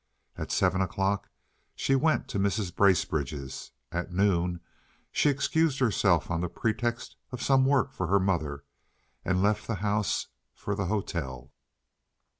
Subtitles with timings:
[0.35, 1.29] At seven o'clock
[1.75, 2.75] she went to Mrs.
[2.75, 4.59] Bracebridge's; at noon
[5.11, 8.63] she excused herself on the pretext of some work for her mother
[9.23, 11.51] and left the house for the hotel.